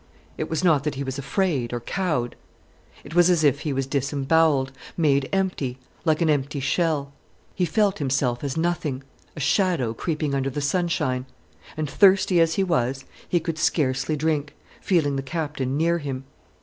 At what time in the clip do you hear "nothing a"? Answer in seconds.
8.57-9.39